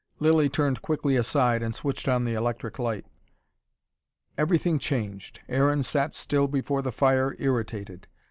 Lilly 0.17 0.49
turned 0.49 0.81
quickly 0.81 1.15
aside, 1.15 1.61
and 1.61 1.75
switched 1.75 2.07
on 2.07 2.23
the 2.25 2.33
electric 2.33 2.79
light. 2.79 3.05
Everything 4.35 4.79
changed. 4.79 5.41
Aaron 5.47 5.83
sat 5.83 6.15
still 6.15 6.47
before 6.47 6.81
the 6.81 6.91
fire, 6.91 7.35
irritated. 7.37 8.07